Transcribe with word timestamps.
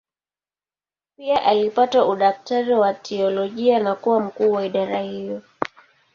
Pia 1.17 1.41
alipata 1.43 2.05
udaktari 2.05 2.73
wa 2.73 2.93
teolojia 2.93 3.79
na 3.79 3.95
kuwa 3.95 4.19
mkuu 4.19 4.51
wa 4.51 4.65
idara 4.65 4.99
hiyo. 5.01 5.41